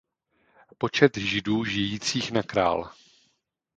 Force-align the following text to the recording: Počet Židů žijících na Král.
Počet 0.77 1.17
Židů 1.17 1.63
žijících 1.65 2.31
na 2.31 2.43
Král. 2.43 2.91